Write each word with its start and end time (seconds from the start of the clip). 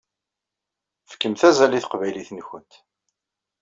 Fkemt 1.11 1.41
azal 1.49 1.73
i 1.77 1.79
taqbaylit-nkent. 1.83 2.73